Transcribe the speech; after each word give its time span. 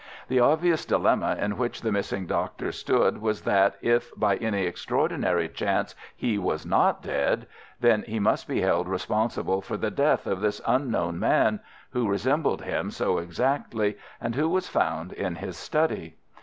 The 0.29 0.39
obvious 0.39 0.83
dilemma 0.83 1.37
in 1.39 1.57
which 1.59 1.81
the 1.81 1.91
missing 1.91 2.25
doctor 2.25 2.71
stood 2.71 3.21
was 3.21 3.41
that 3.41 3.75
if 3.83 4.09
by 4.17 4.37
any 4.37 4.63
extraordinary 4.65 5.47
chance 5.47 5.93
he 6.15 6.39
was 6.39 6.65
not 6.65 7.03
dead, 7.03 7.45
then 7.79 8.01
he 8.07 8.19
must 8.19 8.47
be 8.47 8.61
held 8.61 8.87
responsible 8.89 9.61
for 9.61 9.77
the 9.77 9.91
death 9.91 10.25
of 10.25 10.41
this 10.41 10.59
unknown 10.65 11.19
man, 11.19 11.59
who 11.91 12.09
resembled 12.09 12.63
him 12.63 12.89
so 12.89 13.19
exactly, 13.19 13.95
and 14.19 14.33
who 14.33 14.49
was 14.49 14.67
found 14.67 15.13
in 15.13 15.35
his 15.35 15.55
study. 15.55 16.15